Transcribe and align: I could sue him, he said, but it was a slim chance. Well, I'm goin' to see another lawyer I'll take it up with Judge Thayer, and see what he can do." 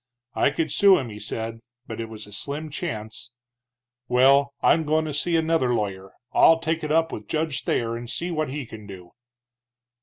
I 0.33 0.49
could 0.49 0.71
sue 0.71 0.97
him, 0.97 1.09
he 1.09 1.19
said, 1.19 1.59
but 1.85 2.01
it 2.01 2.09
was 2.09 2.25
a 2.25 2.33
slim 2.33 2.71
chance. 2.71 3.33
Well, 4.07 4.55
I'm 4.63 4.83
goin' 4.83 5.05
to 5.05 5.13
see 5.13 5.35
another 5.35 5.75
lawyer 5.75 6.13
I'll 6.33 6.57
take 6.57 6.83
it 6.83 6.91
up 6.91 7.11
with 7.11 7.27
Judge 7.27 7.63
Thayer, 7.65 7.95
and 7.95 8.09
see 8.09 8.31
what 8.31 8.49
he 8.49 8.65
can 8.65 8.87
do." 8.87 9.11